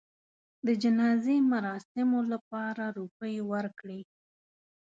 د 0.65 0.67
جنازې 0.83 1.35
مراسمو 1.51 2.19
لپاره 2.31 2.83
روپۍ 2.99 3.35
ورکړې. 3.51 4.01